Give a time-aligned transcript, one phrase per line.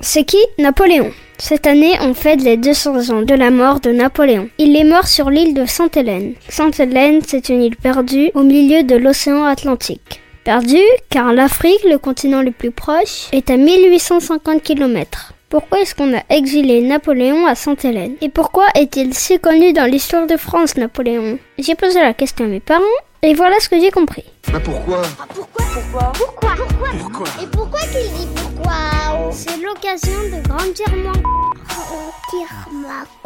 [0.00, 4.48] C'est qui Napoléon Cette année, on fête les 200 ans de la mort de Napoléon.
[4.58, 6.34] Il est mort sur l'île de Sainte-Hélène.
[6.48, 10.20] Sainte-Hélène, c'est une île perdue au milieu de l'océan Atlantique.
[10.44, 10.76] Perdue
[11.08, 15.32] car l'Afrique, le continent le plus proche, est à 1850 km.
[15.48, 18.16] Pourquoi est-ce qu'on a exilé Napoléon à Sainte-Hélène?
[18.20, 21.38] Et pourquoi est-il si connu dans l'histoire de France, Napoléon?
[21.58, 22.82] J'ai posé la question à mes parents
[23.22, 24.24] et voilà ce que j'ai compris.
[24.52, 25.02] Bah pourquoi?
[25.20, 25.26] Ah,
[25.74, 31.12] pourquoi Pourquoi Pourquoi Pourquoi Pourquoi Et pourquoi qu'il dit pourquoi C'est l'occasion de grandir moins.
[32.30, 33.23] Tire ma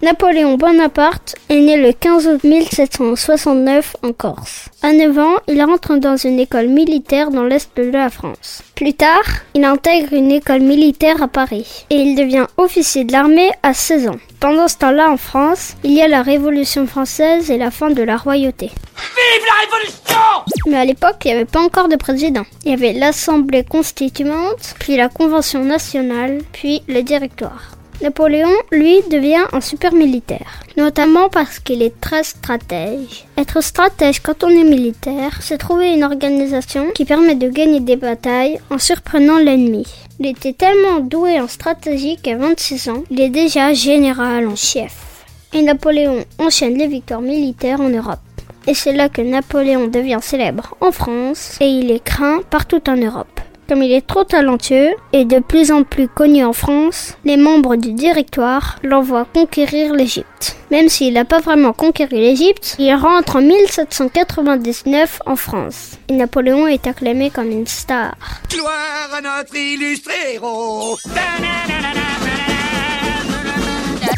[0.00, 4.68] Napoléon Bonaparte est né le 15 août 1769 en Corse.
[4.80, 8.62] À 9 ans, il rentre dans une école militaire dans l'est de la France.
[8.76, 13.50] Plus tard, il intègre une école militaire à Paris et il devient officier de l'armée
[13.64, 14.20] à 16 ans.
[14.38, 18.02] Pendant ce temps-là, en France, il y a la Révolution française et la fin de
[18.04, 18.66] la royauté.
[18.66, 22.44] Vive la Révolution Mais à l'époque, il n'y avait pas encore de président.
[22.64, 27.77] Il y avait l'Assemblée constituante, puis la Convention nationale, puis le Directoire.
[28.00, 33.26] Napoléon, lui, devient un super militaire, notamment parce qu'il est très stratège.
[33.36, 37.96] Être stratège quand on est militaire, c'est trouver une organisation qui permet de gagner des
[37.96, 39.84] batailles en surprenant l'ennemi.
[40.20, 45.24] Il était tellement doué en stratégie qu'à 26 ans, il est déjà général en chef.
[45.52, 48.20] Et Napoléon enchaîne les victoires militaires en Europe.
[48.68, 52.96] Et c'est là que Napoléon devient célèbre en France et il est craint partout en
[52.96, 53.37] Europe.
[53.68, 57.76] Comme il est trop talentueux et de plus en plus connu en France, les membres
[57.76, 60.56] du directoire l'envoient conquérir l'Égypte.
[60.70, 65.98] Même s'il n'a pas vraiment conquéri l'Égypte, il rentre en 1799 en France.
[66.08, 68.14] Et Napoléon est acclamé comme une star.
[68.50, 70.96] Gloire à notre illustre héros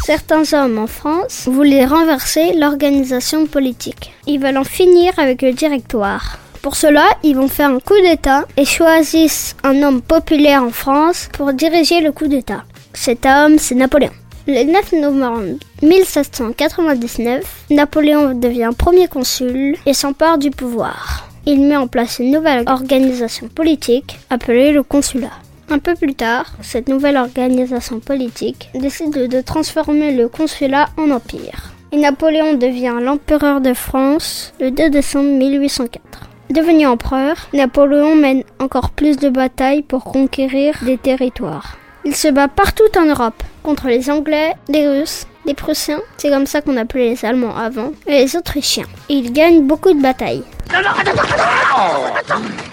[0.05, 4.13] Certains hommes en France voulaient renverser l'organisation politique.
[4.27, 6.37] Ils veulent en finir avec le directoire.
[6.61, 11.27] Pour cela, ils vont faire un coup d'État et choisissent un homme populaire en France
[11.33, 12.63] pour diriger le coup d'État.
[12.93, 14.11] Cet homme, c'est Napoléon.
[14.47, 21.27] Le 9 novembre 1799, Napoléon devient premier consul et s'empare du pouvoir.
[21.47, 25.31] Il met en place une nouvelle organisation politique appelée le consulat.
[25.71, 31.73] Un peu plus tard, cette nouvelle organisation politique décide de transformer le consulat en empire.
[31.91, 36.30] Et Napoléon devient l'empereur de France le 2 décembre 1804.
[36.51, 41.77] Devenu empereur, Napoléon mène encore plus de batailles pour conquérir des territoires.
[42.03, 46.45] Il se bat partout en Europe, contre les Anglais, les Russes, les Prussiens, c'est comme
[46.45, 48.83] ça qu'on appelait les Allemands avant, et les Autrichiens.
[49.07, 50.43] Et il gagne beaucoup de batailles.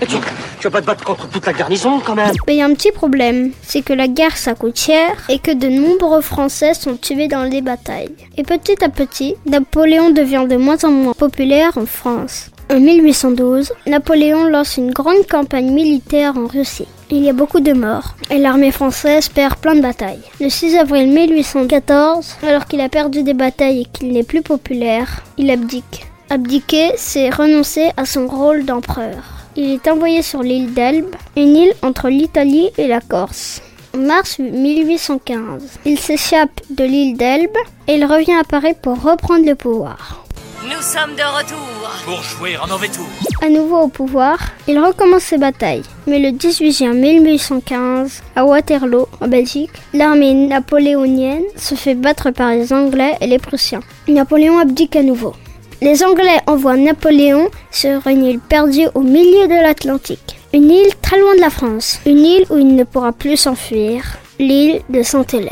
[0.00, 0.16] Tu,
[0.58, 2.66] tu vas pas te battre contre toute la garnison quand même Mais il y a
[2.66, 6.74] un petit problème, c'est que la guerre ça coûte cher et que de nombreux Français
[6.74, 8.16] sont tués dans les batailles.
[8.36, 12.50] Et petit à petit, Napoléon devient de moins en moins populaire en France.
[12.70, 16.86] En 1812, Napoléon lance une grande campagne militaire en Russie.
[17.10, 20.20] Il y a beaucoup de morts et l'armée française perd plein de batailles.
[20.38, 25.22] Le 6 avril 1814, alors qu'il a perdu des batailles et qu'il n'est plus populaire,
[25.38, 26.06] il abdique.
[26.28, 29.24] Abdiquer, c'est renoncer à son rôle d'empereur.
[29.56, 33.62] Il est envoyé sur l'île d'Elbe, une île entre l'Italie et la Corse.
[33.94, 37.56] En mars 1815, il s'échappe de l'île d'Elbe
[37.86, 40.27] et il revient à Paris pour reprendre le pouvoir.
[40.70, 41.90] Nous sommes de retour.
[42.04, 43.06] Pour jouer un mauvais tour
[43.40, 44.36] À nouveau au pouvoir,
[44.66, 45.82] il recommence ses batailles.
[46.06, 52.50] Mais le 18 juin 1815, à Waterloo, en Belgique, l'armée napoléonienne se fait battre par
[52.50, 53.80] les Anglais et les Prussiens.
[54.08, 55.32] Napoléon abdique à nouveau.
[55.80, 60.38] Les Anglais envoient Napoléon sur une île perdue au milieu de l'Atlantique.
[60.52, 61.98] Une île très loin de la France.
[62.04, 64.02] Une île où il ne pourra plus s'enfuir.
[64.38, 65.48] L'île de Sainte-Hélène.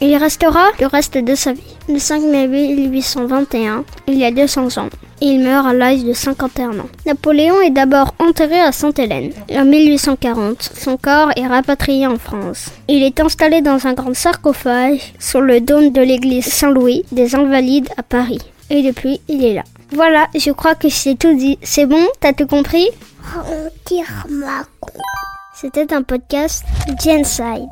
[0.00, 1.71] Il y restera le reste de sa vie.
[1.88, 4.88] Le 5 mai 1821, il y a 200 ans.
[5.20, 6.88] Il meurt à l'âge de 51 ans.
[7.06, 9.32] Napoléon est d'abord enterré à Sainte-Hélène.
[9.50, 12.66] En 1840, son corps est rapatrié en France.
[12.88, 17.88] Il est installé dans un grand sarcophage sur le dôme de l'église Saint-Louis des Invalides
[17.96, 18.40] à Paris.
[18.70, 19.64] Et depuis, il est là.
[19.92, 21.58] Voilà, je crois que c'est tout dit.
[21.62, 22.06] C'est bon?
[22.20, 22.88] T'as tout compris?
[25.54, 26.64] C'était un podcast
[27.04, 27.68] Genside.